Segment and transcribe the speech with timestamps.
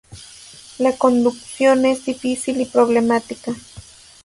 [0.79, 3.53] La conducción es difícil y problemática.